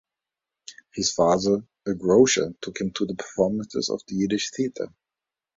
[0.95, 4.91] His father, a grocer, took him to performances of the Yiddish theater.